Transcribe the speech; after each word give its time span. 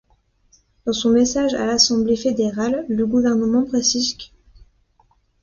Dans 0.87 0.93
son 0.93 1.11
message 1.11 1.53
à 1.53 1.67
l'Assemblée 1.67 2.15
fédérale, 2.15 2.87
le 2.89 3.05
gouvernement 3.05 3.63
précise 3.63 4.15
qu'. 4.15 4.31